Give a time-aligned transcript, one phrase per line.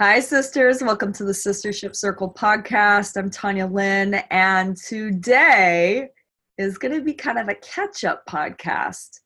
[0.00, 0.82] Hi, sisters.
[0.82, 3.18] Welcome to the Sistership Circle podcast.
[3.18, 6.08] I'm Tanya Lynn, and today
[6.56, 9.20] is going to be kind of a catch up podcast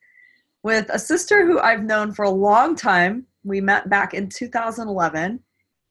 [0.65, 3.27] with a sister who I've known for a long time.
[3.45, 5.39] We met back in 2011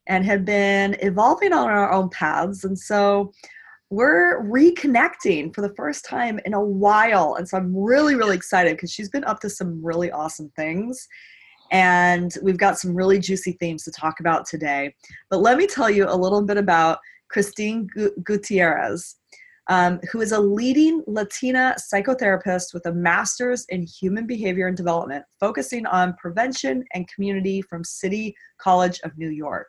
[0.07, 2.65] and have been evolving on our own paths.
[2.65, 3.31] And so
[3.89, 7.35] we're reconnecting for the first time in a while.
[7.35, 11.07] And so I'm really, really excited because she's been up to some really awesome things
[11.71, 14.93] and we've got some really juicy themes to talk about today.
[15.29, 17.87] But let me tell you a little bit about Christine
[18.23, 19.15] Gutierrez,
[19.67, 25.25] um, who is a leading Latina psychotherapist with a master's in human behavior and development,
[25.39, 29.67] focusing on prevention and community from City College of New York.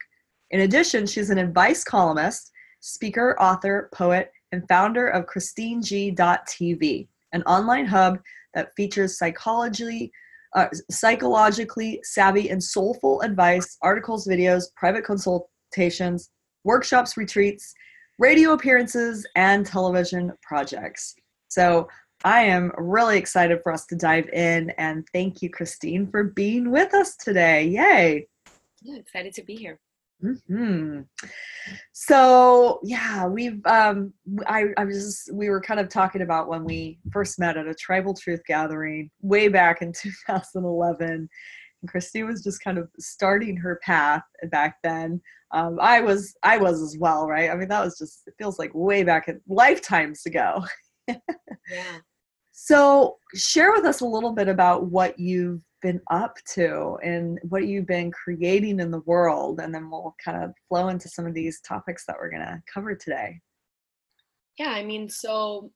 [0.51, 7.87] In addition, she's an advice columnist, speaker, author, poet, and founder of ChristineG.tv, an online
[7.87, 8.21] hub
[8.55, 10.13] that features psychology
[10.55, 16.31] uh, psychologically savvy and soulful advice, articles, videos, private consultations,
[16.65, 17.75] workshops, retreats,
[18.19, 21.15] radio appearances, and television projects.
[21.49, 21.89] So
[22.25, 26.71] I am really excited for us to dive in and thank you, Christine, for being
[26.71, 27.67] with us today.
[27.67, 28.27] Yay!
[28.83, 29.79] Yeah, excited to be here.
[30.23, 31.01] Hmm.
[31.93, 34.15] So yeah, we've um,
[34.47, 37.67] I I was just, we were kind of talking about when we first met at
[37.67, 41.29] a tribal truth gathering way back in 2011, and
[41.87, 45.21] Christine was just kind of starting her path back then.
[45.53, 47.51] Um, I was I was as well, right?
[47.51, 50.65] I mean, that was just it feels like way back in lifetimes ago.
[51.09, 51.99] yeah.
[52.53, 57.69] So share with us a little bit about what you've been up to and what
[57.69, 61.33] you've been creating in the world and then we'll kind of flow into some of
[61.33, 63.41] these topics that we're going to cover today.
[64.59, 65.71] Yeah i mean so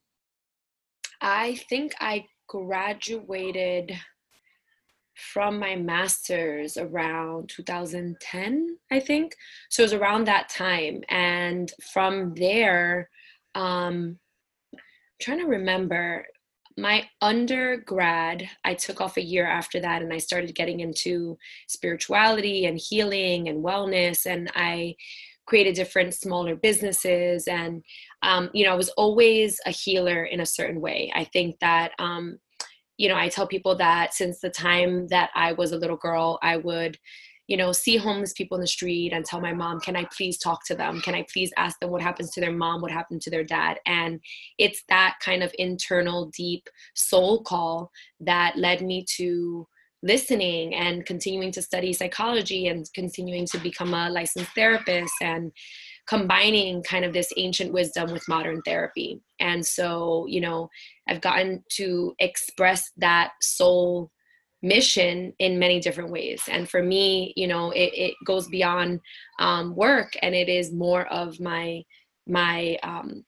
[1.20, 3.96] i think i graduated
[5.14, 9.36] from my master's around 2010 i think.
[9.68, 11.02] So it was around that time.
[11.08, 13.08] And from there
[13.54, 14.18] um
[14.74, 14.80] I'm
[15.20, 16.26] trying to remember
[16.76, 21.36] my undergrad, I took off a year after that and I started getting into
[21.68, 24.26] spirituality and healing and wellness.
[24.26, 24.94] And I
[25.46, 27.48] created different smaller businesses.
[27.48, 27.82] And,
[28.22, 31.10] um, you know, I was always a healer in a certain way.
[31.14, 32.38] I think that, um,
[32.96, 36.38] you know, I tell people that since the time that I was a little girl,
[36.42, 36.98] I would
[37.50, 40.38] you know, see homeless people in the street and tell my mom, can I please
[40.38, 41.00] talk to them?
[41.00, 43.80] Can I please ask them what happens to their mom, what happened to their dad?
[43.86, 44.20] And
[44.56, 47.90] it's that kind of internal, deep soul call
[48.20, 49.66] that led me to
[50.00, 55.50] listening and continuing to study psychology and continuing to become a licensed therapist and
[56.06, 59.20] combining kind of this ancient wisdom with modern therapy.
[59.40, 60.70] And so, you know,
[61.08, 64.12] I've gotten to express that soul
[64.62, 66.42] mission in many different ways.
[66.50, 69.00] And for me you know it, it goes beyond
[69.38, 71.82] um, work and it is more of my
[72.26, 73.24] my um,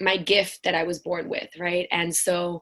[0.00, 1.86] my gift that i was born with right?
[1.90, 2.60] And so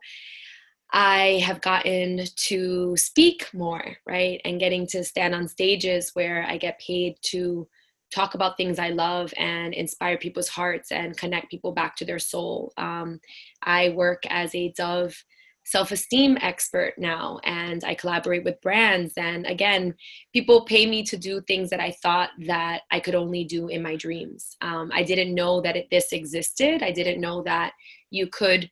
[0.93, 4.41] i have gotten to speak more right?
[4.45, 7.67] And getting to stand on stages where i get paid to
[8.15, 12.19] talk about things i love and inspire people's hearts and connect people back to their
[12.19, 12.73] soul.
[12.77, 13.21] Um,
[13.63, 15.25] i work as a dove
[15.65, 19.95] self-esteem expert now and i collaborate with brands and again
[20.33, 23.83] people pay me to do things that i thought that i could only do in
[23.83, 24.57] my dreams.
[24.61, 26.83] Um, i didn't know that it, this existed.
[26.83, 27.73] I didn't know that
[28.11, 28.71] you could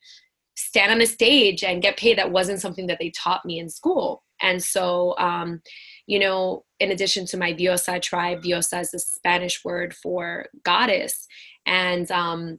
[0.56, 3.70] stand on a stage and get paid that wasn't something that they taught me in
[3.70, 4.22] school.
[4.42, 5.60] And so um,
[6.06, 11.26] you know in addition to my diosa tribe diosa is the spanish word for goddess.
[11.66, 12.58] And um,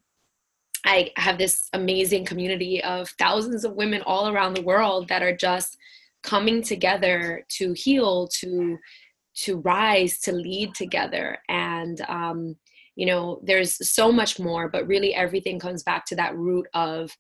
[0.86, 5.36] I have this amazing community of thousands of women all around the world that are
[5.36, 5.78] just
[6.24, 8.78] coming together to heal, to
[9.34, 11.38] to rise, to lead together.
[11.47, 12.56] And um,
[12.96, 17.16] you know, there's so much more, but really everything comes back to that root of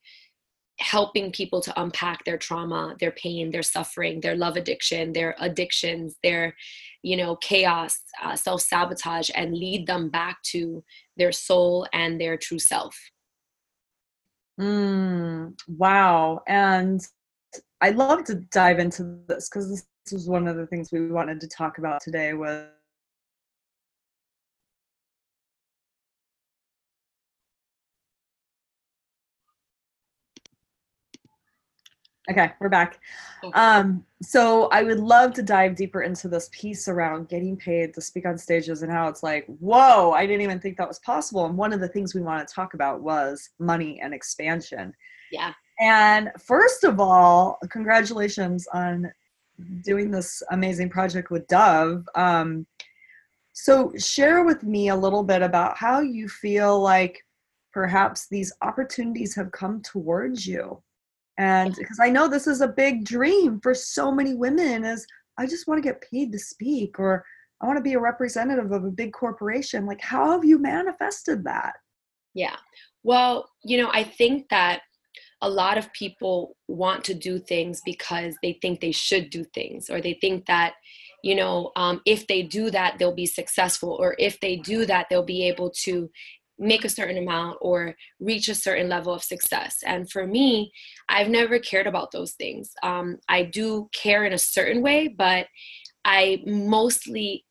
[0.79, 6.15] helping people to unpack their trauma, their pain, their suffering, their love addiction, their addictions,
[6.23, 6.55] their
[7.03, 10.83] you know chaos, uh, self sabotage, and lead them back to
[11.17, 12.97] their soul and their true self.
[14.59, 16.41] Mm, wow.
[16.47, 17.01] And
[17.81, 21.39] I'd love to dive into this because this was one of the things we wanted
[21.41, 22.65] to talk about today was
[32.29, 32.99] Okay, we're back.
[33.55, 38.01] Um, so I would love to dive deeper into this piece around getting paid to
[38.01, 41.45] speak on stages and how it's like, whoa, I didn't even think that was possible.
[41.47, 44.93] And one of the things we want to talk about was money and expansion.
[45.31, 45.53] Yeah.
[45.79, 49.11] And first of all, congratulations on
[49.83, 52.07] doing this amazing project with Dove.
[52.15, 52.67] Um,
[53.53, 57.25] So, share with me a little bit about how you feel like
[57.73, 60.81] perhaps these opportunities have come towards you.
[61.41, 65.07] And because I know this is a big dream for so many women is
[65.39, 67.25] I just want to get paid to speak or
[67.61, 69.87] I want to be a representative of a big corporation.
[69.87, 71.73] Like how have you manifested that?
[72.35, 72.57] Yeah.
[73.03, 74.81] Well, you know, I think that
[75.41, 79.89] a lot of people want to do things because they think they should do things
[79.89, 80.73] or they think that
[81.23, 85.07] you know um, if they do that they'll be successful or if they do that
[85.09, 86.09] they'll be able to
[86.61, 89.79] make a certain amount or reach a certain level of success.
[89.85, 90.71] And for me
[91.09, 92.71] i've never cared about those things.
[92.83, 95.47] Um, i do care in a certain way but
[96.05, 97.45] i mostly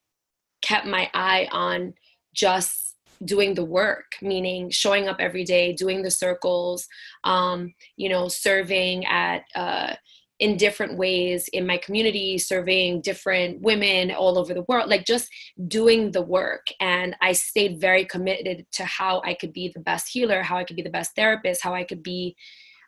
[0.62, 1.95] kept my eye on
[2.35, 6.87] just doing the work meaning showing up every day doing the circles
[7.25, 9.95] um, you know serving at uh,
[10.41, 15.29] in different ways in my community serving different women all over the world like just
[15.69, 20.09] doing the work and i stayed very committed to how i could be the best
[20.11, 22.35] healer how i could be the best therapist how i could be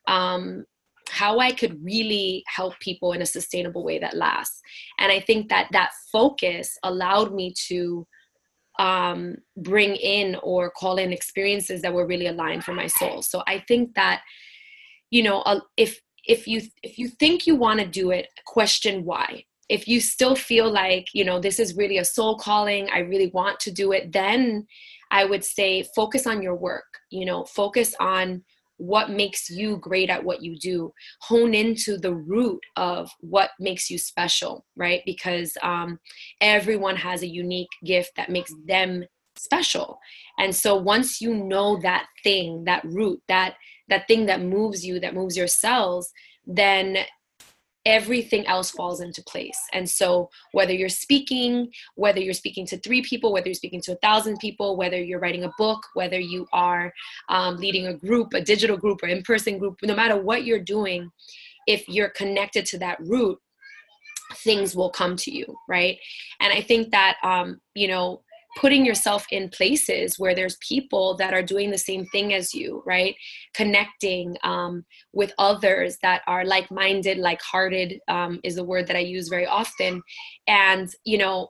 [0.09, 0.65] um,
[1.09, 4.61] how i could really help people in a sustainable way that lasts
[4.99, 8.07] and i think that that focus allowed me to
[8.79, 13.23] um, bring in or call in experiences that were really aligned for my soul.
[13.23, 14.23] So I think that,
[15.11, 15.45] you know,
[15.77, 19.45] if if you if you think you want to do it, question why.
[19.69, 23.31] If you still feel like you know this is really a soul calling, I really
[23.33, 24.67] want to do it, then
[25.11, 26.85] I would say focus on your work.
[27.11, 28.43] You know, focus on
[28.79, 33.89] what makes you great at what you do hone into the root of what makes
[33.89, 36.01] you special right because um,
[36.41, 39.05] everyone has a unique gift that makes them
[39.43, 39.99] special
[40.39, 43.55] and so once you know that thing that root that
[43.89, 46.13] that thing that moves you that moves your cells
[46.47, 46.99] then
[47.85, 49.59] everything else falls into place.
[49.73, 53.93] And so, whether you're speaking, whether you're speaking to three people, whether you're speaking to
[53.93, 56.93] a thousand people, whether you're writing a book, whether you are
[57.29, 60.61] um, leading a group, a digital group, or in person group, no matter what you're
[60.61, 61.11] doing,
[61.67, 63.39] if you're connected to that root,
[64.37, 65.99] things will come to you, right?
[66.41, 68.23] And I think that, um, you know,
[68.57, 72.83] putting yourself in places where there's people that are doing the same thing as you
[72.87, 73.15] right?
[73.55, 79.29] Connecting um, with others that are like-minded like-hearted um, is a word that i use
[79.29, 80.03] very often.
[80.47, 81.49] And you know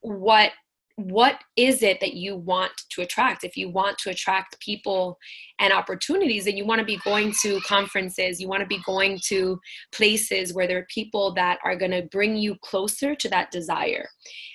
[0.00, 0.52] what
[1.08, 3.44] what is it that you want to attract?
[3.44, 5.18] If you want to attract people
[5.60, 9.18] and opportunities then you want to be going to conferences you want to be going
[9.26, 9.60] to
[9.92, 14.08] places where there are people that are going to bring you closer to that desire.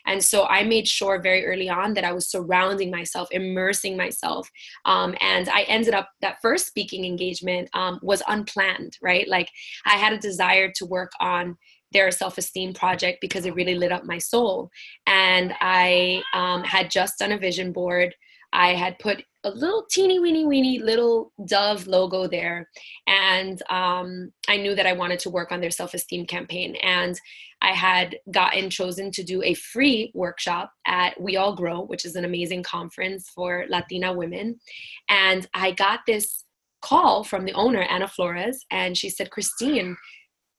[0.06, 4.50] And so i made sure very early on that i was surrounding myself immersing myself
[4.86, 9.27] um, and i ended up that first speaking engagement um, was unplanned right?
[9.27, 9.50] Like
[9.86, 11.57] i had a desire to work on
[11.95, 14.69] their self-esteem project because it really lit up my soul.
[15.07, 18.13] And i um, had just done a vision board.
[18.51, 22.68] I had put a little teeny weeny weeny little dove logo there.
[23.07, 26.75] And um, i knew that i wanted to work on their self-esteem campaign.
[26.83, 27.18] And
[27.62, 32.15] i had gotten chosen to do a free workshop at we all grow which is
[32.18, 34.59] an amazing conference for latina women.
[35.07, 36.44] And i got this
[36.81, 38.65] call from the owner anna flores.
[38.69, 39.95] And she said christine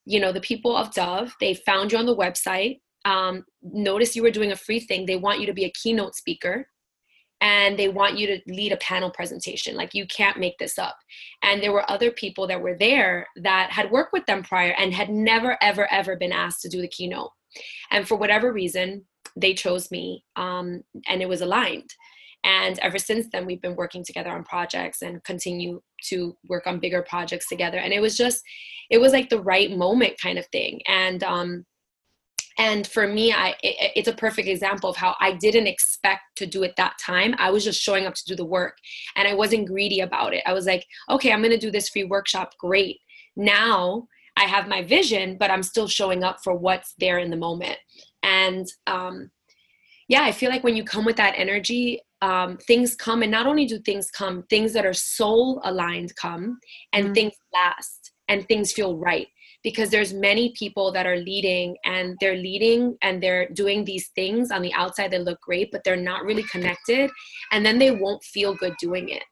[0.06, 2.80] you know the people of dove they found you on the website.
[3.04, 5.06] Um, notice you were doing a free thing.
[5.06, 6.66] They want you to be a keynote speaker
[7.40, 9.76] and they want you to lead a panel presentation.
[9.76, 10.96] Like you can't make this up.
[11.42, 14.94] And there were other people that were there that had worked with them prior and
[14.94, 17.30] had never ever ever been asked to do the keynote.
[17.90, 19.04] And for whatever reason
[19.36, 21.90] they chose me um, and it was aligned
[22.46, 26.78] and ever since then, we've been working together on projects and continue to work on
[26.78, 27.78] bigger projects together.
[27.78, 28.40] And it was just,
[28.88, 30.80] it was like the right moment kind of thing.
[30.86, 31.66] And, um,
[32.58, 36.46] and for me i it, it's a perfect example of how i didn't expect to
[36.46, 37.34] do it that time.
[37.38, 38.78] I was just showing up to do the work
[39.14, 40.42] and i wasn't greedy about it.
[40.46, 42.54] I was like okay i'm going to do this free workshop.
[42.58, 42.96] Great.
[43.36, 44.06] Now
[44.38, 47.76] i have my vision but i'm still showing up for what's there in the moment.
[48.22, 49.30] And um,
[50.08, 53.46] yeah i feel like when you come with that energy um, things come and not
[53.46, 56.58] only do things come things that are soul aligned come
[56.92, 57.14] and mm-hmm.
[57.14, 59.28] things last and things feel right
[59.62, 64.50] because there's many people that are leading and they're leading and they're doing these things
[64.50, 67.10] on the outside that look great but they're not really connected
[67.52, 69.22] and then they won't feel good doing it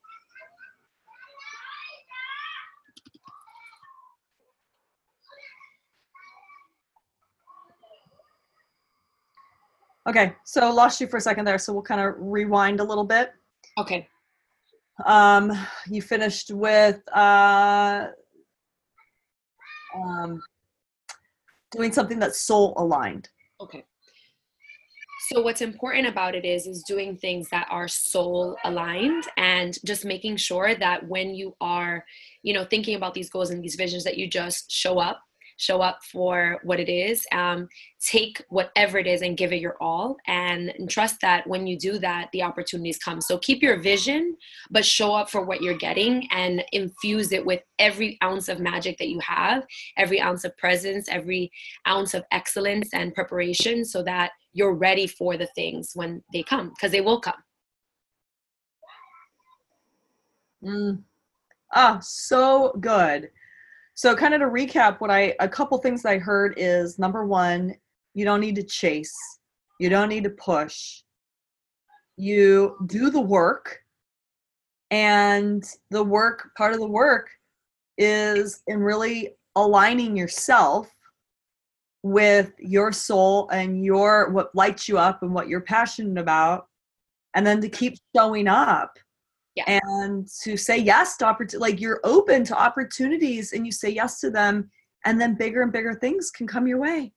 [10.07, 13.05] Okay, so lost you for a second there, so we'll kind of rewind a little
[13.05, 13.33] bit.
[13.79, 14.07] Okay.
[15.07, 15.51] Um,
[15.89, 18.09] you finished with uh,
[19.97, 20.43] um,
[21.73, 23.29] doing something that's soul aligned.
[23.61, 23.85] Okay.
[25.31, 30.05] so what's important about it is is doing things that are soul aligned and just
[30.05, 32.05] making sure that when you are
[32.43, 35.23] you know thinking about these goals and these visions that you just show up
[35.57, 37.69] show up for what it is um,
[38.01, 41.99] take whatever it is and give it your all and, trust that when you do
[41.99, 43.21] that the opportunities come.
[43.21, 44.37] So keep your vision
[44.71, 48.99] but show up for what you're getting and infuse it with every ounce of magic
[48.99, 49.65] that you have
[49.97, 51.51] every ounce of presence every
[51.89, 56.71] ounce of excellence and preparation so that you're ready for the things when they come
[56.71, 57.35] because they will come.
[60.63, 61.03] Mm.
[61.75, 63.31] ah so good
[63.95, 67.75] so, kind of to recap, what I a couple things I heard is number one,
[68.15, 69.15] you don't need to chase,
[69.79, 71.03] you don't need to push,
[72.17, 73.79] you do the work,
[74.91, 77.29] and the work part of the work
[77.97, 80.91] is in really aligning yourself
[82.03, 86.67] with your soul and your what lights you up and what you're passionate about
[87.35, 88.99] and then to keep showing up
[89.55, 89.65] yeah.
[89.67, 94.21] and to say yes to opportunity like you're open to opportunities and you say yes
[94.21, 94.71] to them
[95.05, 97.13] and then bigger and bigger things can come your way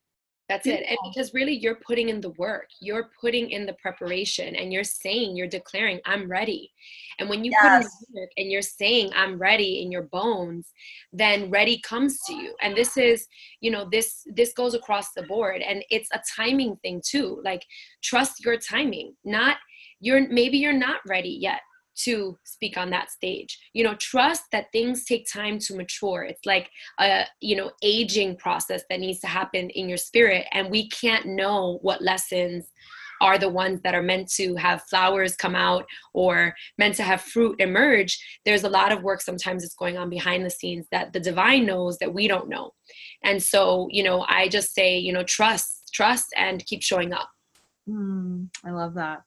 [0.50, 4.56] that's it and because really you're putting in the work you're putting in the preparation
[4.56, 6.72] and you're saying you're declaring i'm ready
[7.20, 7.64] and when you yes.
[7.64, 10.72] put in the work and you're saying i'm ready in your bones
[11.12, 13.28] then ready comes to you and this is
[13.60, 17.66] you know this this goes across the board and it's a timing thing too like
[18.02, 19.58] trust your timing not
[20.00, 21.60] you're maybe you're not ready yet
[22.04, 23.60] to speak on that stage.
[23.74, 26.24] You know trust that things take time to mature.
[26.24, 30.70] It's like a you know aging process that needs to happen in your spirit and
[30.70, 32.72] we can't know what lessons
[33.20, 37.22] are the ones that are meant to have flowers come out or meant to have
[37.22, 38.20] fruit emerge.
[38.46, 41.66] There's a lot of work sometimes that's going on behind the scenes that the divine
[41.66, 42.74] knows that we don't know.
[43.24, 47.30] And so you know i just say you know trust trust and keep showing up.
[47.90, 49.24] Mm, i love that.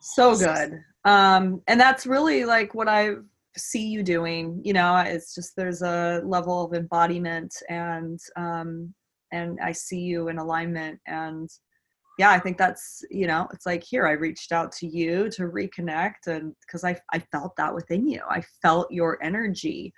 [0.00, 3.10] So good um and that's really like what i
[3.56, 8.92] see you doing you know it's just there's a level of embodiment and um
[9.32, 10.98] and i see you in alignment.
[11.06, 11.48] And
[12.18, 15.42] yeah i think that's you know it's like here i reached out to you to
[15.42, 18.20] reconnect and because i i felt that within you.
[18.28, 19.92] I felt your energy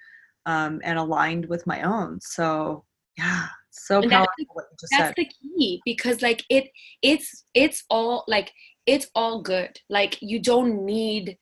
[0.47, 2.21] um and aligned with my own.
[2.21, 2.85] So
[3.17, 5.15] yeah so and powerful that's, what you just that's said.
[5.17, 6.69] the key because like it
[7.03, 8.51] it's it's all like
[8.87, 9.81] it's all good.
[9.91, 11.39] Like you don't need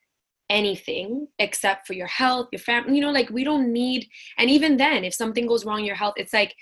[0.49, 4.77] anything except for your health, your family, you know, like we don't need and even
[4.77, 6.55] then if something goes wrong your health, it's like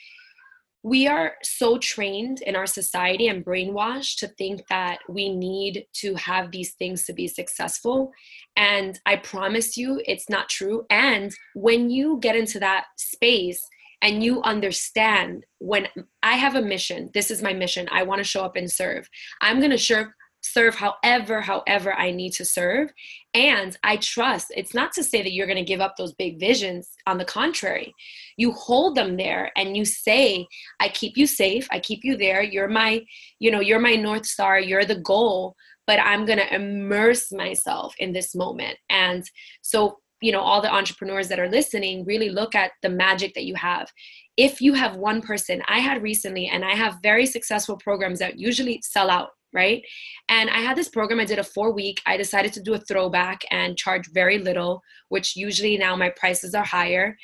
[0.83, 6.13] we are so trained in our society and brainwashed to think that we need to
[6.15, 8.11] have these things to be successful.
[8.57, 10.85] And I promise you, it's not true.
[10.89, 13.65] And when you get into that space
[14.01, 15.87] and you understand when
[16.21, 19.09] I have a mission, this is my mission, I want to show up and serve,
[19.39, 20.07] I'm going to serve
[20.43, 22.91] serve however however i need to serve.
[23.33, 26.39] And i trust it's not to say that you're going to give up those big
[26.39, 27.93] visions on the contrary.
[28.37, 30.47] You hold them there and you say
[30.79, 32.43] i keep you safe i keep you there.
[32.43, 33.03] You're my
[33.39, 35.55] you know you're my north star you're the goal
[35.87, 38.77] but i'm going to immerse myself in this moment.
[38.89, 39.23] And
[39.61, 43.45] so you know all the entrepreneurs that are listening really look at the magic that
[43.45, 43.89] you have.
[44.35, 48.39] If you have one person i had recently and i have very successful programs that
[48.39, 49.83] usually sell out right?
[50.29, 52.01] And I had this program, I did a four week.
[52.05, 56.55] I decided to do a throwback and charge very little, which usually now my prices
[56.55, 57.15] are higher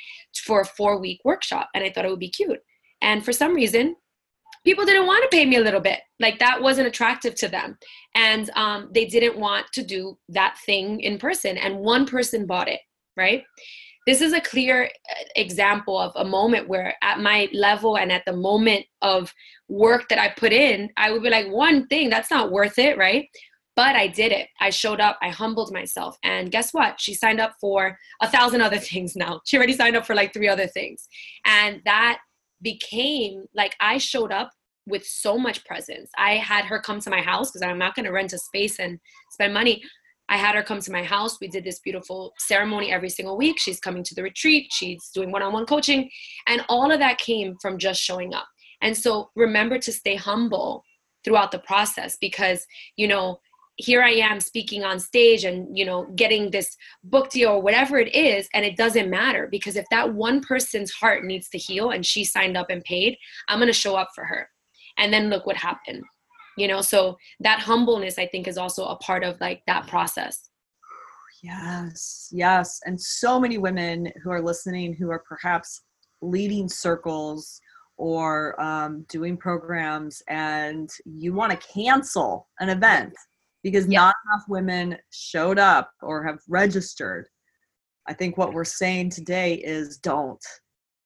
[0.46, 1.70] for a four week workshop.
[1.74, 2.60] And I thought it would be cute.
[3.02, 3.96] And for some reason,
[4.64, 6.00] people didn't want to pay me a little bit.
[6.20, 7.78] Like that wasn't attractive to them.
[8.16, 11.58] And um, they didn't want to do that thing in person.
[11.58, 12.82] And one person bought it,
[13.16, 13.44] right?
[14.10, 18.25] This is a clear uh, example of a moment where at my level and at
[18.25, 19.32] the moment of
[19.68, 22.98] work that i put in i would be like one thing that's not worth it
[22.98, 23.28] right?
[23.75, 24.48] But i did it.
[24.60, 25.18] I showed up.
[25.22, 26.18] I humbled myself.
[26.24, 27.00] And guess what?
[27.00, 29.42] She signed up for a thousand other things now.
[29.46, 31.08] She already signed up for like three other things.
[31.46, 32.20] And that
[32.62, 34.50] became like i showed up
[34.88, 36.10] with so much presence.
[36.18, 38.80] I had her come to my house because i'm not going to rent a space
[38.80, 39.00] and
[39.30, 39.84] spend money
[40.30, 41.40] I had her come to my house.
[41.42, 43.60] We did this beautiful ceremony every single week.
[43.60, 46.10] She's coming to the retreat, she's doing one on one coaching.
[46.48, 48.48] And all of that came from just showing up.
[48.82, 50.84] And so remember to stay humble
[51.26, 53.40] throughout the process because, you know,
[53.76, 57.98] here I am speaking on stage and, you know, getting this book deal or whatever
[57.98, 58.48] it is.
[58.54, 62.24] And it doesn't matter because if that one person's heart needs to heal and she
[62.24, 63.18] signed up and paid,
[63.48, 64.50] I'm going to show up for her.
[64.98, 66.04] And then look what happened
[66.60, 70.50] you know so that humbleness i think is also a part of like that process
[71.42, 75.82] yes yes and so many women who are listening who are perhaps
[76.22, 77.62] leading circles
[77.98, 83.13] or um, doing programs and you want to cancel an event
[83.63, 84.00] because Yeah.
[84.00, 87.28] not enough women showed up or have registered,
[88.08, 90.42] I think what we're saying today is don't.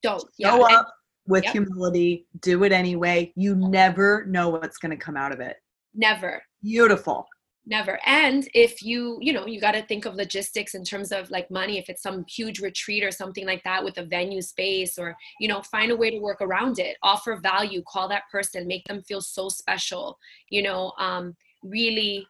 [0.03, 0.23] Don't.
[0.37, 0.51] Yeah.
[0.51, 0.93] Show and- up
[1.27, 1.53] with Yep.
[1.53, 3.31] humility, do it anyway.
[3.35, 5.57] You never know what's going to come out of it.
[5.93, 6.43] never.
[6.61, 7.27] Beautiful.
[7.65, 11.29] never and if you you know you got to think of logistics in terms of
[11.31, 14.97] like money if it's some huge retreat or something like that with a venue space
[14.97, 18.67] or you know find a way to work around it offer value call that person
[18.67, 20.17] make them feel so special
[20.49, 22.27] you know um really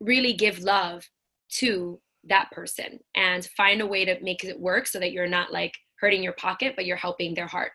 [0.00, 1.04] really give love
[1.50, 5.52] to that person and find a way to make it work so that you're not
[5.52, 7.72] like hurting your pocket but you're helping their heart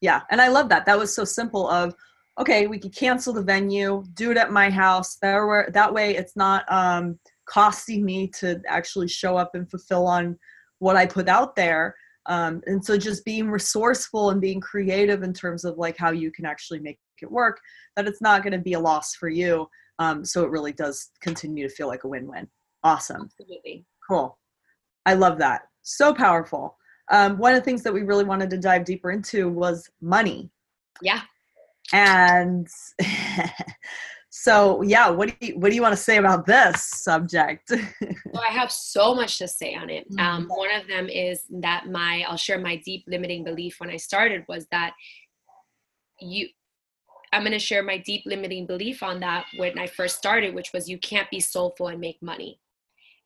[0.00, 0.86] Yeah, and I love that.
[0.86, 1.94] That was so simple of
[2.38, 5.16] okay, we could cancel the venue, do it at my house.
[5.20, 10.06] There were that way it's not um costing me to actually show up and fulfill
[10.06, 10.38] on
[10.78, 11.94] what I put out there.
[12.26, 16.30] Um, and so just being resourceful and being creative in terms of like how you
[16.30, 17.60] can actually make it work,
[17.96, 19.68] that it's not going to be a loss for you.
[19.98, 22.46] Um, so it really does continue to feel like a win-win.
[22.84, 23.22] Awesome.
[23.22, 24.38] absolutely Cool.
[25.06, 25.62] I love that.
[25.82, 26.76] So powerful.
[27.10, 30.50] Um, one of the things that we really wanted to dive deeper into was money.
[31.02, 31.22] yeah
[31.92, 32.68] And
[34.30, 37.72] so, yeah, what do you what do you want to say about this subject?
[38.32, 40.08] So I have so much to say on it.
[40.10, 40.20] Mhm.
[40.20, 43.96] Um, one of them is that my I'll share my deep limiting belief when I
[43.96, 44.92] started was that
[46.20, 46.48] you
[47.32, 50.72] I'm going to share my deep limiting belief on that when I first started, which
[50.72, 52.60] was you can't be soulful and make money,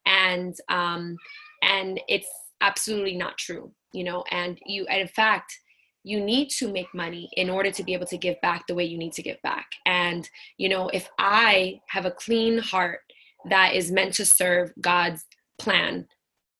[0.06, 1.16] and um,
[1.62, 2.28] and it's
[2.60, 4.24] absolutely not true, you know.
[4.30, 5.52] And you, and in fact,
[6.02, 8.84] you need to make money in order to be able to give back the way
[8.84, 9.66] you need to give back.
[9.86, 13.00] And you know, if I have a clean heart
[13.48, 15.24] that is meant to serve God's
[15.58, 16.06] plan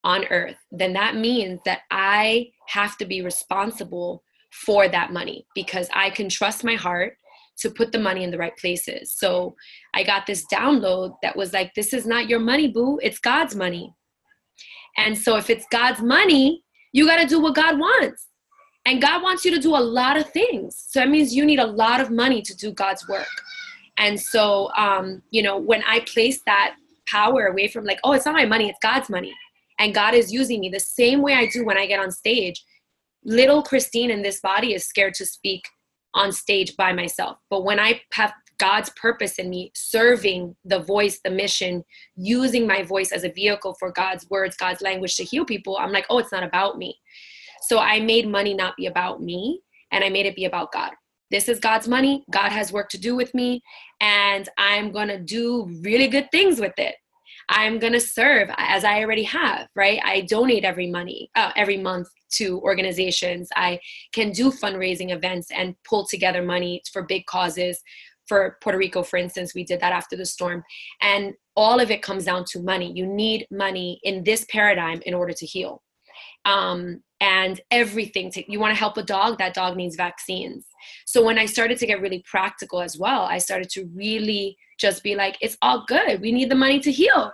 [0.03, 5.89] on earth, then that means that I have to be responsible for that money because
[5.93, 7.15] I can trust my heart
[7.59, 9.15] to put the money in the right places.
[9.17, 9.55] So
[9.95, 13.55] I got this download that was like, this is not your money, boo, it's God's
[13.55, 13.92] money.
[14.96, 18.28] And so if it's God's money, you got to do what God wants.
[18.87, 20.85] And God wants you to do a lot of things.
[20.88, 23.26] So that means you need a lot of money to do God's work.
[23.96, 26.76] And so, um, you know, when I place that
[27.09, 29.33] power away from like, oh, it's not my money, it's God's money.
[29.78, 32.62] And God is using me the same way I do when I get on stage.
[33.24, 35.62] Little Christine in this body is scared to speak
[36.14, 37.38] on stage by myself.
[37.50, 38.33] But when I have
[38.64, 41.85] God's purpose in me, serving the voice, the mission,
[42.16, 45.92] using my voice as a vehicle for God's words, God's language to heal people, I'm
[45.92, 46.98] like, oh, it's not about me.
[47.61, 49.61] So I made money not be about me,
[49.92, 50.92] and I made it be about God.
[51.31, 52.24] This is God's money.
[52.31, 53.62] God has work to do with me,
[54.00, 56.94] and I'm going to do really good things with it.
[57.50, 60.00] I'm going to serve as I already have, right?
[60.03, 63.48] I donate every money, uh, every month to organizations.
[63.55, 63.79] I
[64.12, 67.83] can do fundraising events and pull together money for big causes.
[68.27, 70.65] For Puerto Rico, for instance, we did that after the storm.
[71.03, 72.93] And all of it comes down to money.
[72.95, 75.83] You need money in this paradigm in order to heal.
[76.45, 80.67] Um, and everything to, you want to help a dog that dog needs vaccines
[81.07, 85.03] so when i started to get really practical as well i started to really just
[85.03, 87.33] be like it's all good we need the money to heal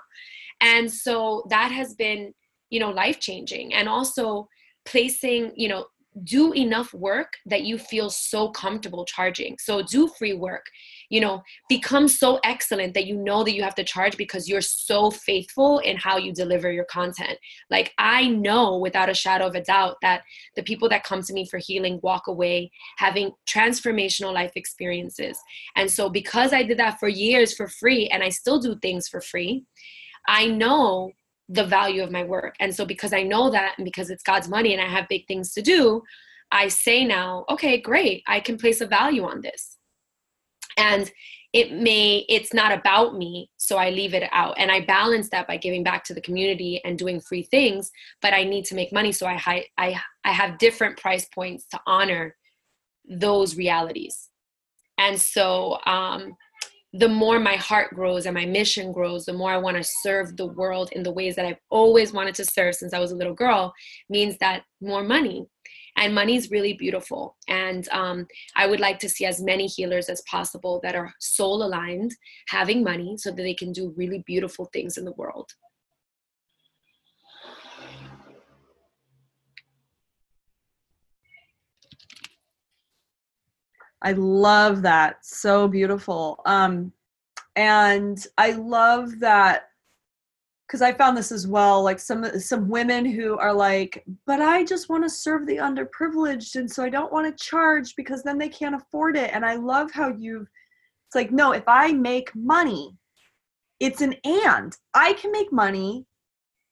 [0.60, 2.32] and so that has been
[2.70, 4.48] you know life changing and also
[4.84, 5.86] placing you know
[6.24, 9.56] do enough work that you feel so comfortable charging.
[9.60, 10.66] So do free work
[11.10, 14.60] you know become so excellent that you know that you have to charge because you're
[14.60, 17.36] so faithful in how you deliver your content.
[17.68, 20.22] Like i know without a shadow of a doubt that
[20.56, 25.38] the people that come to me for healing walk away having transformational life experiences.
[25.76, 29.08] And so because i did that for years for free and i still do things
[29.08, 29.64] for free
[30.28, 31.10] i know
[31.50, 32.54] the value of my work.
[32.60, 35.26] And so because I know that and because it's God's money and I have big
[35.26, 36.02] things to do,
[36.52, 39.76] I say now, okay, great, I can place a value on this.
[40.76, 41.10] And
[41.52, 44.54] it may it's not about me, so I leave it out.
[44.56, 47.90] And I balance that by giving back to the community and doing free things,
[48.22, 51.80] but I need to make money so I I I have different price points to
[51.86, 52.36] honor
[53.08, 54.30] those realities.
[54.98, 56.36] And so um
[56.92, 60.36] the more my heart grows and my mission grows, the more I want to serve
[60.36, 63.16] the world in the ways that I've always wanted to serve since I was a
[63.16, 63.72] little girl,
[64.08, 65.46] means that more money.
[65.96, 67.36] And money is really beautiful.
[67.46, 68.26] And um,
[68.56, 72.12] I would like to see as many healers as possible that are soul aligned,
[72.48, 75.50] having money so that they can do really beautiful things in the world.
[84.02, 85.24] I love that.
[85.24, 86.40] So beautiful.
[86.46, 86.92] Um,
[87.56, 89.70] and I love that
[90.66, 91.82] because I found this as well.
[91.82, 96.54] Like some some women who are like, but I just want to serve the underprivileged,
[96.54, 99.30] and so I don't want to charge because then they can't afford it.
[99.34, 100.48] And I love how you've.
[101.08, 102.96] It's like no, if I make money,
[103.80, 104.76] it's an and.
[104.94, 106.06] I can make money,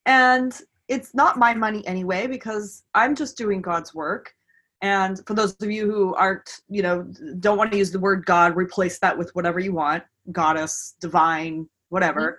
[0.06, 4.32] and it's not my money anyway because I'm just doing God's work.
[4.80, 7.02] And for those of you who aren't, you know,
[7.40, 11.68] don't want to use the word God, replace that with whatever you want, goddess, divine,
[11.88, 12.38] whatever.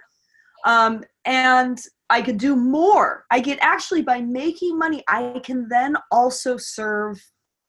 [0.66, 3.26] Um, and I could do more.
[3.30, 7.22] I get actually by making money, I can then also serve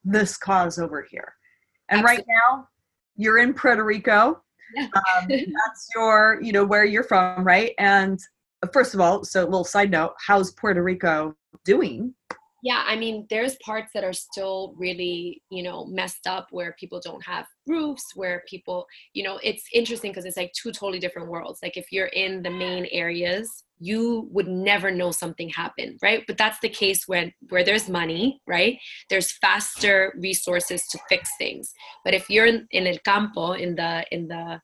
[0.04, 1.34] this cause over here.
[1.88, 2.16] And Absolutely.
[2.16, 2.68] right now,
[3.16, 4.42] you're in Puerto Rico.
[4.78, 7.72] Um, that's your, you know, where you're from, right?
[7.78, 8.18] And
[8.72, 12.14] first of all, so a little side note, how's Puerto Rico doing?
[12.62, 17.00] Yeah i mean there's parts that are still really you know messed up where people
[17.04, 21.28] don't have roofs where people you know it's interesting because it's like two totally different
[21.28, 21.60] worlds.
[21.62, 26.24] Like if you're in the main areas you would never know something happened right?
[26.26, 28.78] But that's the case when where there's money right?
[29.08, 31.72] There's faster resources to fix things.
[32.04, 34.60] But if you're in, in el campo in the in the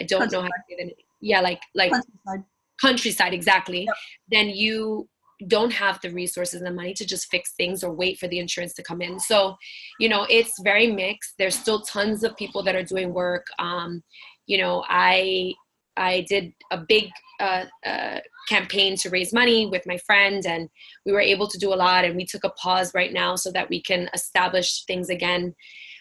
[0.00, 2.44] i don't know how to say it yeah like like countryside,
[2.80, 3.94] countryside exactly yep.
[4.30, 5.06] then you
[5.46, 8.38] don't have the resources and the money to just fix things or wait for the
[8.38, 9.18] insurance to come in.
[9.18, 9.56] So,
[10.00, 11.34] you know, it's very mixed.
[11.38, 13.46] There's still tons of people that are doing work.
[13.58, 14.02] Um,
[14.46, 15.54] you know, I
[15.96, 20.68] I did a big uh, uh, campaign to raise money with my friend, and
[21.04, 22.04] we were able to do a lot.
[22.04, 25.54] And we took a pause right now so that we can establish things again.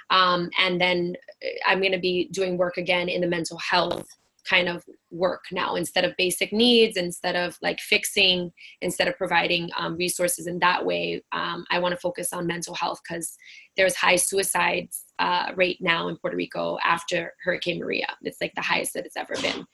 [0.09, 4.05] Um, and then uh, I'm going to be doing work again in the mental health
[4.49, 9.69] kind of work now instead of basic needs instead of like fixing instead of providing
[9.77, 13.35] um, resources in that way um, i want to focus on mental health because
[13.77, 14.87] there's high suicide
[15.19, 18.07] uh, rate now in puerto rico after hurricane maria.
[18.21, 19.65] It's like the highest that it's ever been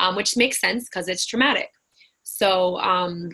[0.00, 1.68] um, which makes sense because it's traumatic.
[2.24, 3.30] So um,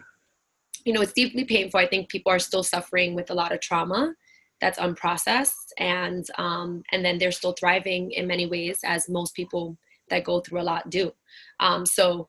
[0.85, 1.81] you know it's deeply painful.
[1.81, 4.15] I think people are still suffering with a lot of trauma
[4.61, 9.79] that's unprocessed and um, and then they're still thriving in many ways as most people
[10.11, 11.13] that go through a lot do.
[11.61, 12.29] Um, so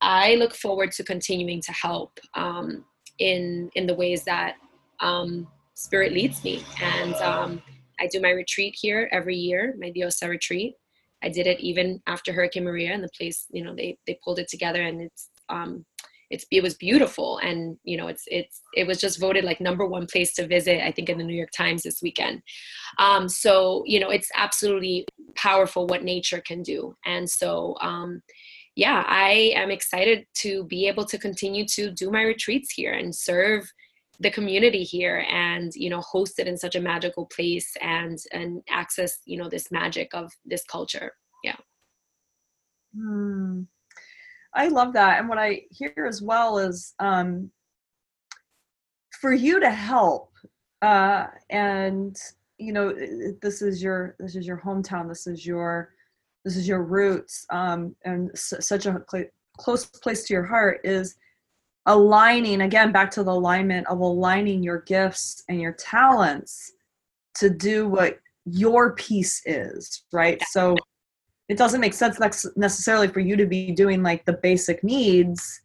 [0.00, 2.84] I look forward to continuing to help um,
[3.18, 4.56] in in the ways that
[5.00, 6.62] um, Spirit leads me.
[6.80, 7.62] And um,
[8.00, 10.74] I do my retreat here every year, my Diosa retreat.
[11.22, 14.38] I did it even after Hurricane Maria, and the place, you know, they they pulled
[14.38, 15.84] it together, and it's um,
[16.30, 17.38] it's it was beautiful.
[17.38, 20.84] And you know it's it's it was just voted like number one place to visit
[20.84, 22.42] i think in the new york times this weekend.
[22.98, 26.94] Um, so you know it's absolutely powerful what nature can do.
[27.04, 28.22] And so um,
[28.76, 33.14] yeah i am excited to be able to continue to do my retreats here and
[33.14, 33.68] serve
[34.20, 38.62] the community here and you know host it in such a magical place and and
[38.68, 41.12] access you know this magic of this culture.
[41.44, 41.56] Yeah.
[42.96, 43.62] Hmm.
[44.58, 45.20] I love that.
[45.20, 47.48] And what I hear as well is um,
[49.20, 50.32] for you to help,
[50.82, 52.16] uh, and
[52.58, 52.92] you know,
[53.40, 55.08] this is your this is your hometown.
[55.08, 55.90] This is your
[56.44, 60.80] this is your roots, um, and s- such a cl- close place to your heart
[60.82, 61.14] is
[61.86, 66.72] aligning again back to the alignment of aligning your gifts and your talents
[67.34, 70.74] to do what your piece is right so
[71.48, 72.18] it doesn't make sense
[72.56, 75.60] necessarily for you to be doing like the basic needs.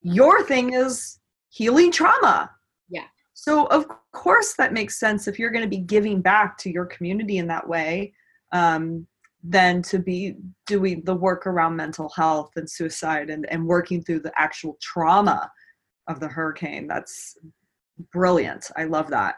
[0.00, 1.18] Your thing is
[1.50, 2.50] healing trauma.
[2.88, 3.04] Yeah.
[3.34, 6.86] So of course that makes sense if you're going to be giving back to your
[6.86, 8.14] community in that way
[8.52, 9.06] um,
[9.42, 14.20] than to be doing the work around mental health and suicide and, and working through
[14.20, 15.50] the actual trauma
[16.08, 16.86] of the hurricane.
[16.86, 17.36] That's
[18.10, 18.70] brilliant.
[18.76, 19.36] I love that.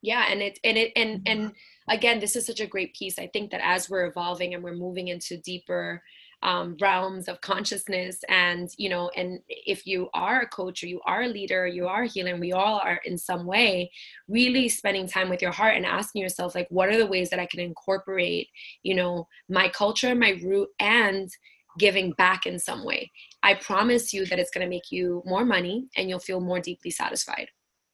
[0.00, 1.52] Yeah and it and it and and
[1.88, 3.18] again, this is such a great piece.
[3.18, 6.02] I think that as we're evolving and we're moving into deeper
[6.42, 11.00] um, realms of consciousness, and you know, and if you are a coach or you
[11.06, 13.90] are a leader, you are healing, we all are in some way,
[14.28, 17.40] really spending time with your heart and asking yourself, like, what are the ways that
[17.40, 18.48] I can incorporate,
[18.82, 21.30] you know, my culture, my root, and
[21.78, 23.10] giving back in some way.
[23.42, 26.60] I promise you that it's going to make you more money and you'll feel more
[26.60, 27.48] deeply satisfied.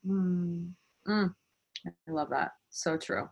[0.07, 0.72] Mm.
[1.09, 1.35] Mm.
[1.87, 2.53] I love that.
[2.70, 3.29] So true.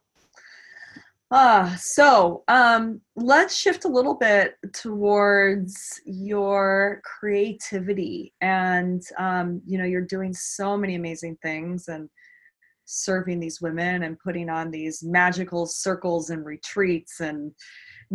[1.31, 9.85] Ah, so um, let's shift a little bit towards your creativity, and um, you know
[9.85, 12.09] you're doing so many amazing things and
[12.87, 17.53] serving these women and putting on these magical circles and retreats and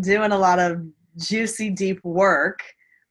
[0.02, 0.82] doing a lot of
[1.18, 2.60] juicy deep work.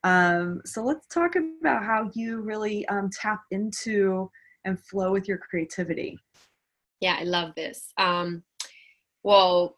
[0.03, 4.29] Um, so let's talk about how you really um, tap into
[4.65, 6.19] and flow with your creativity.
[7.01, 7.93] Yeah, I love this.
[7.97, 8.43] Um,
[9.23, 9.77] well,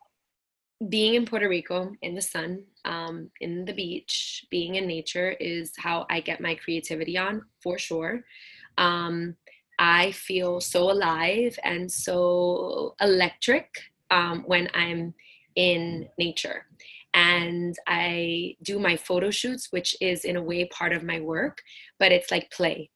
[0.88, 5.72] being in Puerto Rico in the sun, um, in the beach, being in nature is
[5.76, 8.24] how I get my creativity on for sure.
[8.76, 9.36] Um,
[9.78, 13.68] I feel so alive and so electric
[14.10, 15.14] um, when I'm
[15.56, 16.66] in nature.
[17.14, 21.62] And I do my photo shoots, which is in a way part of my work,
[21.98, 22.90] but it's like play.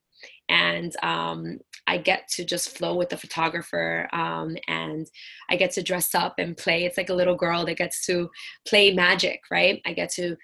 [0.48, 5.06] And um, I get to just flow with the photographer um, and
[5.50, 6.84] I get to dress up and play.
[6.84, 8.30] It's like a little girl that gets to
[8.66, 9.80] play magic, right?
[9.86, 10.36] I get to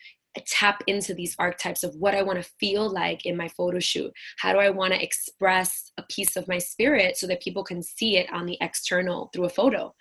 [0.47, 4.13] tap into these archetypes of what I want to feel like in my photo shoot.
[4.39, 7.83] How do I want to express a piece of my spirit so that people can
[7.83, 9.95] see it on the external through a photo?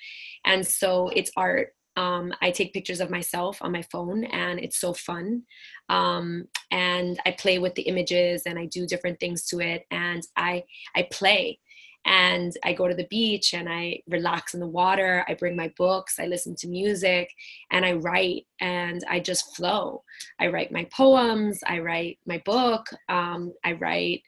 [0.46, 1.70] And so it's art.
[1.96, 5.44] Um, I take pictures of myself on my phone and it's so fun.
[5.90, 10.24] Um, and I play with the images and I do different things to it and
[10.36, 10.64] I
[10.96, 11.60] I play
[12.06, 15.24] and I go to the beach and I relax in the water.
[15.28, 17.30] I bring my books, I listen to music,
[17.72, 20.04] and I write and I just flow.
[20.40, 24.22] I write my poems, I write my book, um, I write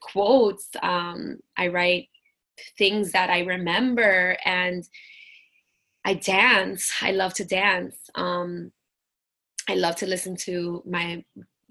[0.00, 2.08] quotes, um, I write
[2.78, 4.84] things that I remember, and
[6.04, 6.92] I dance.
[7.00, 7.96] I love to dance.
[8.14, 8.72] Um,
[9.68, 11.24] I love to listen to my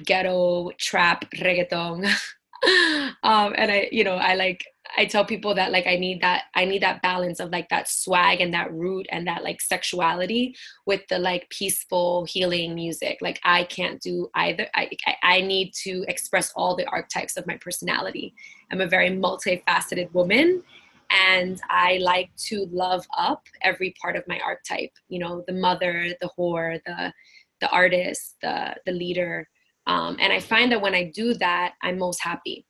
[0.05, 2.05] ghetto trap reggaeton.
[3.23, 4.65] um, and I, you know, I like
[4.97, 7.87] I tell people that like I need that I need that balance of like that
[7.87, 13.17] swag and that root and that like sexuality with the like peaceful healing music.
[13.21, 14.67] Like I can't do either.
[14.73, 14.89] I
[15.23, 18.33] I need to express all the archetypes of my personality.
[18.71, 20.63] I'm a very multifaceted woman
[21.11, 24.91] and I like to love up every part of my archetype.
[25.09, 27.13] You know, the mother, the whore, the
[27.59, 29.47] the artist, the the leader.
[29.87, 32.65] Um, and I find that when I do that, I'm most happy.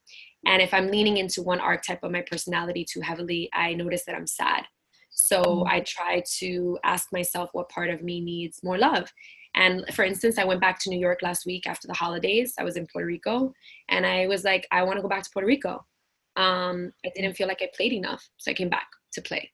[0.45, 4.15] And if I'm leaning into one archetype of my personality too heavily, I notice that
[4.15, 4.63] I'm sad.
[5.11, 5.67] So mm-hmm.
[5.67, 9.11] I try to ask myself what part of me needs more love.
[9.53, 12.53] And for instance, I went back to New York last week after the holidays.
[12.57, 13.53] I was in Puerto Rico
[13.89, 15.85] and I was like, I want to go back to Puerto Rico.
[16.35, 18.27] Um, I didn't feel like I played enough.
[18.37, 19.51] So I came back to play.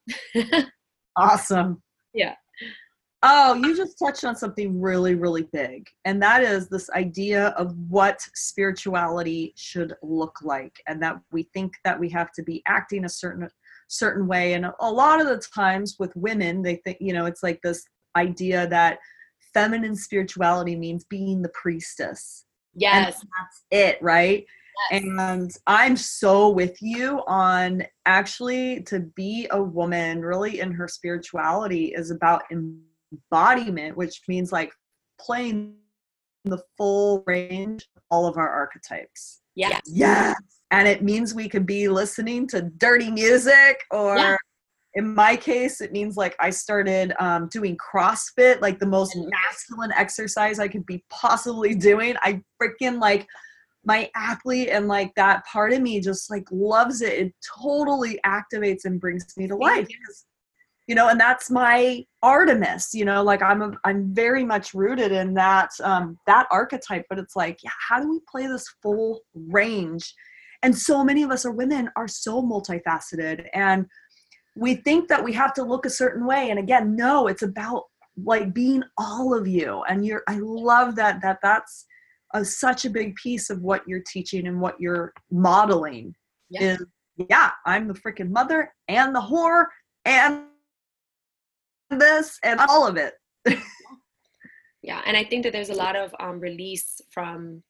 [1.16, 1.82] awesome.
[2.14, 2.34] Yeah.
[3.22, 5.88] Oh, you just touched on something really, really big.
[6.06, 10.82] And that is this idea of what spirituality should look like.
[10.88, 13.48] And that we think that we have to be acting a certain
[13.88, 14.54] certain way.
[14.54, 17.86] And a lot of the times with women, they think, you know, it's like this
[18.16, 19.00] idea that
[19.54, 22.46] feminine spirituality means being the priestess.
[22.76, 23.20] Yes.
[23.22, 24.46] And that's it, right?
[24.92, 25.04] Yes.
[25.04, 31.94] And I'm so with you on actually to be a woman really in her spirituality
[31.96, 34.72] is about embodiment, which means like
[35.20, 35.76] playing
[36.46, 39.42] the full range of all of our archetypes.
[39.56, 39.82] Yes.
[39.86, 40.36] Yes.
[40.72, 44.38] And it means we could be listening to dirty music or yeah.
[44.96, 49.92] in my case it means like I started um, doing CrossFit, like the most masculine
[49.94, 52.16] exercise I could be possibly doing.
[52.22, 53.28] I freaking like
[53.88, 57.14] my athlete and like that part of me just like loves it.
[57.14, 59.88] It totally activates and brings me to life
[60.88, 65.12] you know and that's my artemis you know like i'm a, i'm very much rooted
[65.12, 69.22] in that um that archetype but it's like yeah how do we play this full
[69.36, 70.14] range
[70.64, 73.86] and so many of us are women are so multifaceted and
[74.56, 77.84] we think that we have to look a certain way and again no it's about
[78.24, 81.86] like being all of you and you're i love that that that's
[82.34, 86.14] a, such a big piece of what you're teaching and what you're modeling
[86.50, 86.62] yeah.
[86.62, 86.86] is
[87.30, 89.66] yeah i'm the freaking mother and the whore
[90.06, 90.44] and
[91.90, 93.14] this and all of it.
[94.82, 97.64] yeah, and I think that there's a lot of um, release from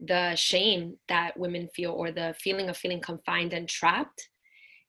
[0.00, 4.28] the shame that women feel or the feeling of feeling confined and trapped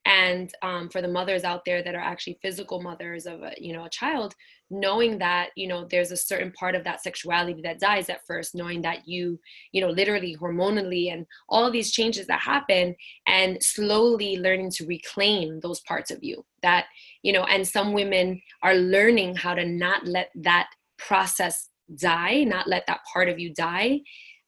[0.06, 3.74] and um, for the mothers out there that are actually physical mothers of a you
[3.74, 4.36] know a child
[4.70, 8.56] knowing that you know there's a certain part of that sexuality that dies at first
[8.56, 9.40] knowing that you
[9.72, 12.96] you know literally hormonally and all these changes that happen
[13.28, 16.86] and slowly learning to reclaim those parts of you that
[17.22, 22.68] you know and some women are learning how to not let that process die not
[22.68, 24.02] let that part of you die.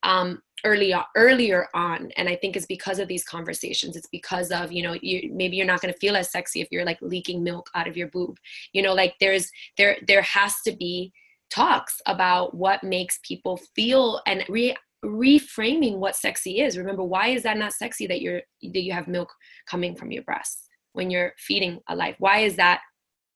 [0.03, 3.95] Um, early earlier on and i think it's because of these conversations.
[3.95, 6.67] It's because of you know you maybe you're not going to feel as sexy if
[6.71, 8.37] you're like leaking milk out of your boob.
[8.73, 11.11] You know like there's there there has to be
[11.49, 16.77] talks about what makes people feel and re reframing what sexy is.
[16.77, 19.31] Remember why is that not sexy that you're that you have milk
[19.67, 22.15] coming from your breasts when you're feeding a life?
[22.19, 22.81] Why is that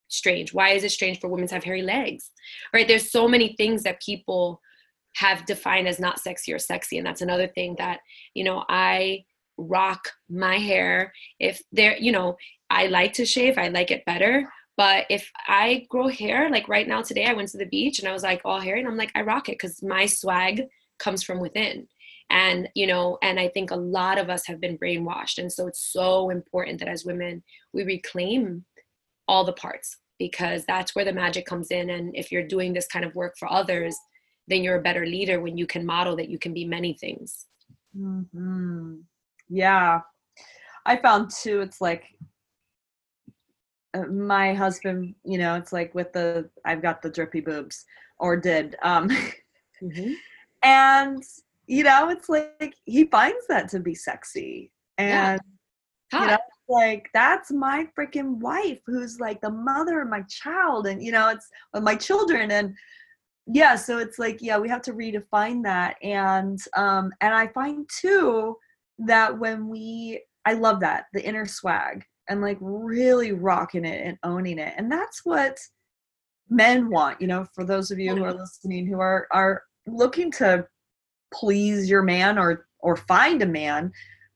[0.08, 0.54] strange?
[0.54, 2.32] Why is it strange for women to have hairy legs?
[2.74, 2.88] Right?
[2.88, 4.62] There's so many things that people
[5.15, 8.00] have defined as not sexy or sexy and that's another thing that
[8.34, 9.24] you know i
[9.58, 12.36] rock my hair if there you know
[12.69, 14.48] i like to shave i like it better
[14.80, 18.08] But if I grow hair, like right now today, I went to the beach and
[18.08, 20.63] I was like all hairy, and I'm like, I rock it because my swag
[21.00, 21.86] comes from within.
[22.30, 25.38] And, you know, and I think a lot of us have been brainwashed.
[25.38, 27.43] And so it's so important that as women,
[27.74, 28.63] we reclaim
[29.28, 31.89] all the parts because that's where the magic comes in.
[31.89, 33.98] And if you're doing this kind of work for others,
[34.50, 37.46] then you're a better leader when you can model that you can be many things.
[37.98, 38.96] Mm-hmm.
[39.48, 40.02] Yeah.
[40.86, 42.06] I found too, it's like
[43.94, 47.86] uh, my husband, you know, it's like with the, I've got the drippy boobs
[48.18, 48.76] or did.
[48.82, 49.10] Um,
[49.84, 50.14] mm-hmm.
[50.64, 51.24] And,
[51.68, 54.72] you know, it's like he finds that to be sexy.
[54.98, 55.40] And,
[56.12, 56.22] yeah.
[56.22, 56.38] you know,
[56.70, 61.30] like that's my freaking wife who's like the mother of my child and you know
[61.30, 61.50] it's
[61.82, 62.76] my children and
[63.52, 67.90] yeah so it's like yeah we have to redefine that and um and i find
[68.00, 68.56] too
[69.00, 74.18] that when we i love that the inner swag and like really rocking it and
[74.24, 75.60] owning it and that's what
[76.50, 80.32] men want you know for those of you who are listening who are are looking
[80.32, 80.66] to
[81.34, 83.92] please your man or or find a man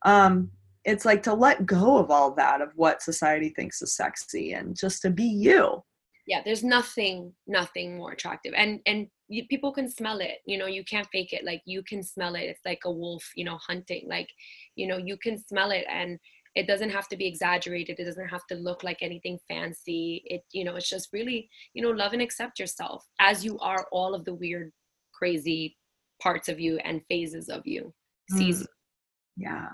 [0.05, 0.49] um
[0.85, 4.75] it's like to let go of all that of what society thinks is sexy and
[4.75, 5.83] just to be you
[6.27, 10.67] yeah there's nothing nothing more attractive and and you, people can smell it you know
[10.67, 13.57] you can't fake it like you can smell it it's like a wolf you know
[13.57, 14.29] hunting like
[14.75, 16.19] you know you can smell it and
[16.55, 20.43] it doesn't have to be exaggerated it doesn't have to look like anything fancy it
[20.51, 24.13] you know it's just really you know love and accept yourself as you are all
[24.13, 24.71] of the weird
[25.13, 25.75] crazy
[26.21, 27.93] parts of you and phases of you
[28.31, 28.37] mm.
[29.35, 29.67] yeah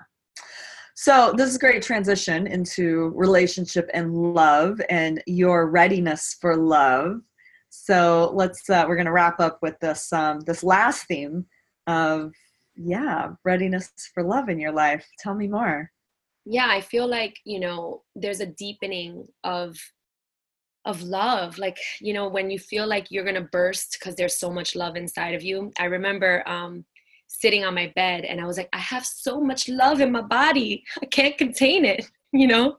[1.01, 7.21] so this is a great transition into relationship and love and your readiness for love.
[7.69, 11.45] So let's uh, we're gonna wrap up with this um, this last theme
[11.88, 12.33] of
[12.75, 15.07] yeah readiness for love in your life.
[15.19, 15.89] Tell me more.
[16.45, 19.77] Yeah, I feel like you know there's a deepening of
[20.83, 24.49] of love like you know when you feel like you're gonna burst because there's so
[24.49, 26.85] much love inside of you i remember um
[27.29, 30.21] sitting on my bed and I was like, I have so much love in my
[30.21, 30.83] body.
[31.01, 32.77] I can't contain it, you know?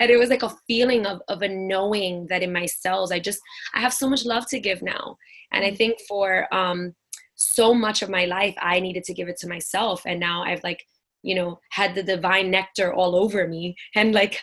[0.00, 3.20] And it was like a feeling of, of a knowing that in my cells, I
[3.20, 3.40] just,
[3.74, 5.16] I have so much love to give now.
[5.52, 5.76] And I mm.
[5.76, 6.94] think for um,
[7.34, 10.02] so much of my life, I needed to give it to myself.
[10.06, 10.82] And now I've like,
[11.22, 13.76] you know, had the divine nectar all over me.
[13.94, 14.40] And like,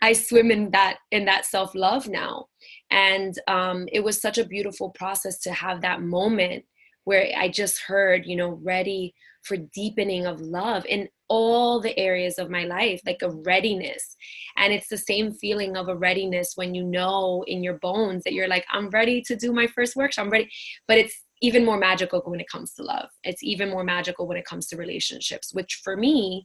[0.00, 2.46] I swim in that, in that self-love now.
[2.90, 6.64] And um, it was such a beautiful process to have that moment
[7.06, 9.14] where I just heard, you know, ready
[9.44, 14.16] for deepening of love in all the areas of my life, like a readiness.
[14.56, 18.32] And it's the same feeling of a readiness when you know in your bones that
[18.32, 20.50] you're like, I'm ready to do my first workshop, I'm ready.
[20.88, 23.08] But it's even more magical when it comes to love.
[23.22, 26.44] It's even more magical when it comes to relationships, which for me,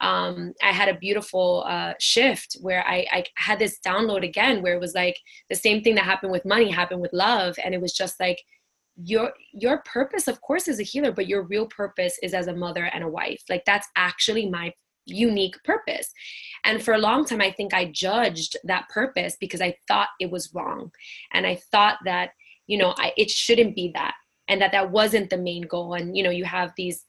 [0.00, 4.74] um, I had a beautiful uh, shift where I, I had this download again where
[4.74, 5.18] it was like
[5.48, 7.54] the same thing that happened with money happened with love.
[7.64, 8.42] And it was just like,
[9.04, 12.54] your your purpose of course is a healer but your real purpose is as a
[12.54, 13.42] mother and a wife.
[13.48, 14.72] Like that's actually my
[15.06, 16.12] unique purpose.
[16.64, 20.30] And for a long time i think i judged that purpose because i thought it
[20.30, 20.90] was wrong.
[21.32, 22.30] And i thought that
[22.66, 24.14] you know I, it shouldn't be that
[24.48, 25.94] and that that wasn't the main goal.
[25.94, 27.04] And you know you have these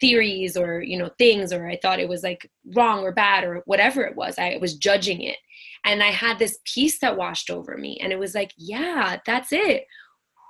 [0.00, 3.62] theories or you know things or i thought it was like wrong or bad or
[3.66, 4.38] whatever it was.
[4.38, 5.36] I was judging it.
[5.84, 7.98] And i had this peace that washed over me.
[8.02, 9.84] And it was like yeah that's it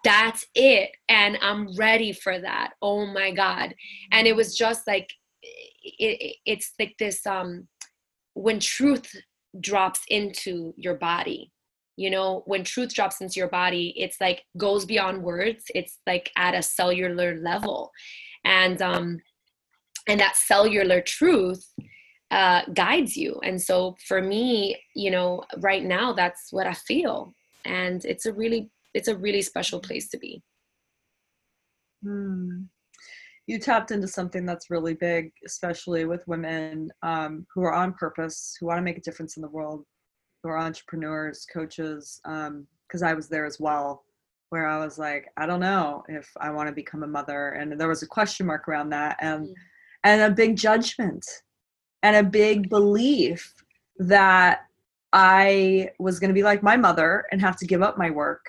[0.04, 0.90] that's it.
[1.08, 2.74] And i'm ready for that.
[2.80, 3.74] Oh my god.
[4.12, 5.10] And it was just like
[5.42, 7.66] it, it's like this um
[8.34, 9.10] when truth
[9.60, 11.52] drops into your body
[11.96, 15.64] you know when truth drops into your body it's like goes beyond words.
[15.74, 17.90] It's like at a cellular level.
[18.44, 19.20] And um
[20.06, 21.64] and that cellular truth
[22.30, 23.40] uh guides you.
[23.42, 27.32] And so for me you know right now that's what i feel.
[27.64, 30.42] And it's a really it's a really special place to be.
[32.02, 32.62] Hmm.
[33.46, 38.56] You tapped into something that's really big, especially with women um, who are on purpose,
[38.58, 39.84] who want to make a difference in the world,
[40.42, 42.20] who are entrepreneurs, coaches.
[42.24, 44.04] Because um, I was there as well,
[44.48, 47.78] where I was like, I don't know if I want to become a mother, and
[47.78, 49.54] there was a question mark around that, and mm.
[50.04, 51.26] and a big judgment,
[52.02, 53.52] and a big belief
[53.98, 54.60] that
[55.12, 58.44] I was going to be like my mother and have to give up my work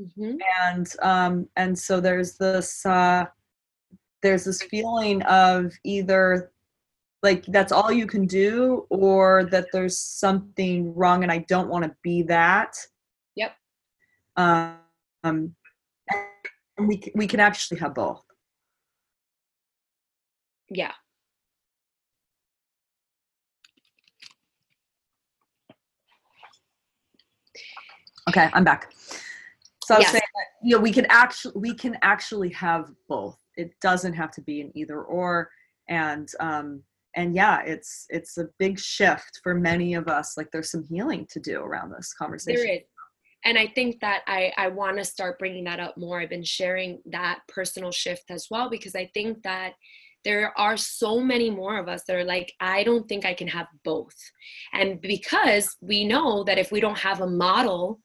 [0.00, 0.36] mm-hmm.
[0.62, 3.24] and um, and so there's this uh,
[4.22, 6.52] there's this feeling of either
[7.22, 11.84] like that's all you can do or that there's something wrong and i don't want
[11.84, 12.74] to be that
[13.34, 13.52] yep
[14.36, 14.78] um
[15.28, 15.52] and
[16.78, 18.24] we we can actually have both
[20.70, 20.92] yeah
[28.30, 28.92] Okay, I'm back.
[29.90, 30.12] So Yes.
[30.12, 33.36] saying that you know we can actually we can actually have both.
[33.56, 35.50] It doesn't have to be an either or.
[35.88, 36.82] And um
[37.16, 40.36] and yeah, it's it's a big shift for many of us.
[40.36, 42.62] Like there's some healing to do around this conversation.
[42.64, 42.82] There is.
[43.44, 46.20] And I think that I, I want to start bringing that up more.
[46.20, 49.72] I've been sharing that personal shift as well because I think that
[50.24, 53.48] there are so many more of us that are like, I don't think I can
[53.48, 54.14] have both.
[54.74, 57.98] And because we know that if we don't have a model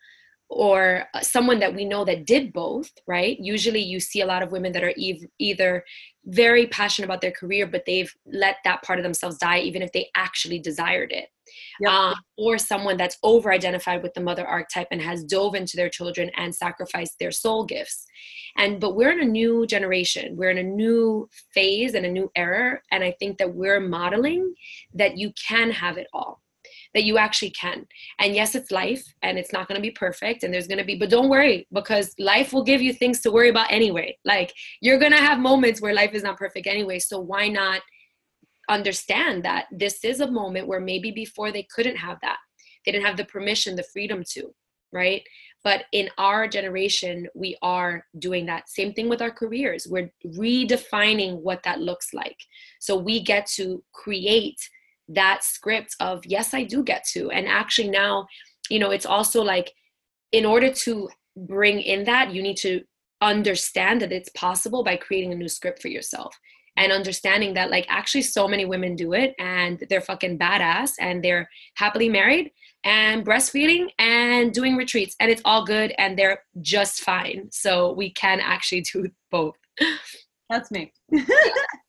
[0.49, 3.37] or uh, someone that we know that did both, right?
[3.39, 5.83] Usually you see a lot of women that are ev- either
[6.25, 9.91] very passionate about their career, but they've let that part of themselves die, even if
[9.91, 11.29] they actually desired it
[11.79, 11.91] Yep.
[11.91, 15.89] um, or someone that's over identified with the mother archetype and has dove into their
[15.89, 18.05] children and sacrificed their soul gifts
[18.57, 22.31] and but we're in a new generation we're in a new phase and a new
[22.35, 24.53] era and i think that we're modeling
[24.93, 26.41] that you can have it all
[26.95, 27.85] that you actually can
[28.19, 30.83] and yes it's life and it's not going to be perfect and there's going to
[30.83, 34.51] be but don't worry because life will give you things to worry about anyway like
[34.81, 37.81] you're going to have moments where life is not perfect anyway so why not
[38.69, 42.37] understand that this is a moment where maybe before they couldn't have that.
[42.85, 44.53] They didn't have the permission, the freedom to,
[44.91, 45.23] right?
[45.63, 48.69] But in our generation, we are doing that.
[48.69, 49.87] Same thing with our careers.
[49.89, 52.37] We're redefining what that looks like.
[52.79, 54.59] So we get to create
[55.09, 57.29] that script of, yes, I do get to.
[57.31, 58.27] And actually, now,
[58.69, 59.71] you know, it's also like,
[60.31, 62.81] in order to bring in that, you need to
[63.21, 66.37] understand that it's possible by creating a new script for yourself
[66.77, 71.23] and understanding that like actually so many women do it and they're fucking badass and
[71.23, 72.51] they're happily married
[72.83, 78.11] and breastfeeding and doing retreats and it's all good and they're just fine so we
[78.11, 79.55] can actually do both
[80.49, 80.93] That's me.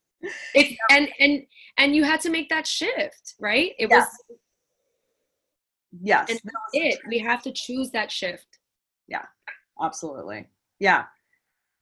[0.55, 1.43] it's and and
[1.79, 3.73] and you had to make that shift right?
[3.79, 3.99] It Yeah.
[3.99, 4.07] was
[6.03, 6.31] yes.
[6.31, 6.99] and no, it.
[7.09, 8.59] We have to choose that shift.
[9.09, 9.25] Yeah.
[9.83, 10.47] absolutely.
[10.79, 11.05] Yeah.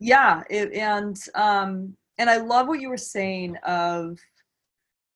[0.00, 4.18] Yeah it, and um and i love what you were saying of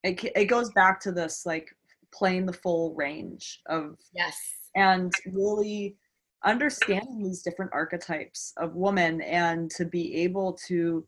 [0.04, 1.68] it, it goes back to this like
[2.12, 4.36] playing the full range of yes.
[4.76, 5.96] and really
[6.44, 11.04] understanding these different archetypes of woman and to be able to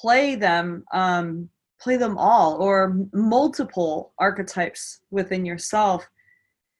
[0.00, 1.48] play them um
[1.80, 6.08] play them all or multiple archetypes within yourself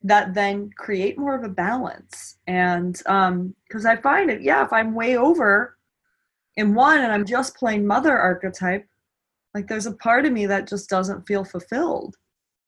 [0.02, 2.38] that then create more of a balance.
[2.46, 5.76] And um because i find it yeah if i'm way over
[6.56, 8.86] in one and i'm just playing mother archetype
[9.54, 12.16] like there's a part of me that just doesn't feel fulfilled.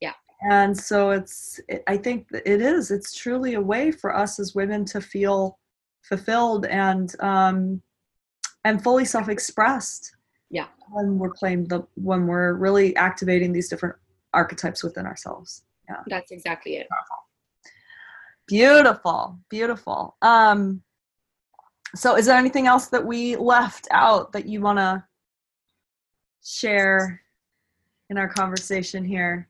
[0.00, 0.14] Yeah.
[0.50, 4.54] and so it's it, i think it is it's truly a way for us as
[4.54, 5.58] women to feel
[6.02, 7.82] fulfilled and um
[8.64, 10.16] and fully self-expressed
[10.50, 10.66] Yeah.
[10.90, 13.94] when we're playing the when we're really activating these different
[14.34, 16.02] archetypes within ourselves Yeah.
[16.08, 16.88] that's exactly it
[18.50, 20.16] Beautiful, beautiful.
[20.22, 20.82] Um,
[21.94, 25.04] so, is there anything else that we left out that you want to
[26.44, 27.22] share
[28.10, 29.48] in our conversation here?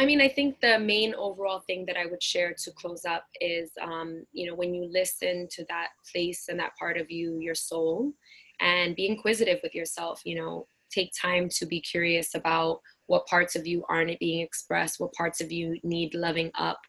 [0.00, 3.24] I mean, I think the main overall thing that I would share to close up
[3.40, 7.38] is, um, you know, when you listen to that place and that part of you,
[7.38, 8.12] your soul,
[8.60, 13.56] and be inquisitive with yourself, you know, take time to be curious about what parts
[13.56, 16.80] of you aren't being expressed, what parts of you need loving up,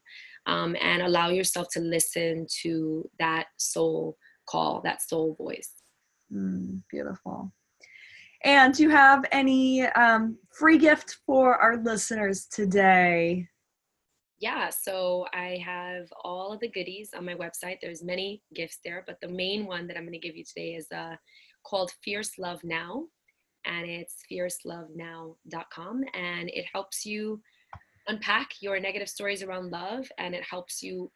[0.45, 5.71] um, and allow yourself to listen to that soul call, that soul voice.
[6.31, 7.51] Mm, beautiful.
[8.43, 13.47] And do you have any um, free gift for our listeners today?
[14.39, 19.03] yeah so i have all of the goodies on my website there's many gifts there
[19.07, 21.15] but the main one that i'm going to give you today is uh,
[21.65, 23.03] called fierce love now
[23.65, 27.41] and it's fiercelovenow.com and it helps you
[28.07, 31.11] unpack your negative stories around love and it helps you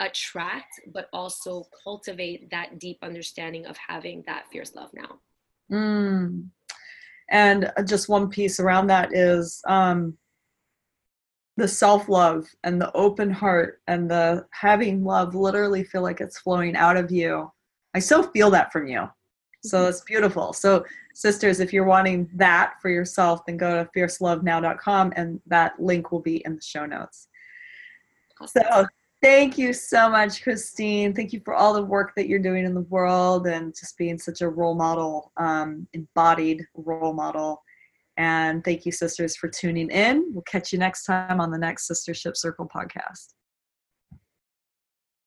[0.00, 5.20] attract but also cultivate that deep understanding of having that fierce love now
[5.70, 6.48] Mm.
[7.30, 10.16] And uh, just one piece around that is um,
[11.56, 16.40] the self love and the open heart and the having love literally feel like it's
[16.40, 17.50] flowing out of you.
[17.94, 19.08] I so feel that from you.
[19.62, 20.52] So it's beautiful.
[20.52, 20.84] So,
[21.14, 26.20] sisters, if you're wanting that for yourself, then go to fiercelovenow.com and that link will
[26.20, 27.28] be in the show notes.
[28.46, 28.86] So,
[29.22, 31.14] thank you so much, Christine.
[31.14, 34.18] Thank you for all the work that you're doing in the world and just being
[34.18, 37.62] such a role model, um, embodied role model.
[38.16, 40.32] And thank you, sisters, for tuning in.
[40.32, 43.34] We'll catch you next time on the next Sistership Circle podcast.